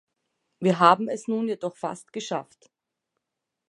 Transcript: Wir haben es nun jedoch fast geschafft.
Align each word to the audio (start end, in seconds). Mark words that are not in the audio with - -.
Wir 0.59 0.79
haben 0.79 1.09
es 1.09 1.27
nun 1.27 1.47
jedoch 1.47 1.75
fast 1.77 2.11
geschafft. 2.11 2.71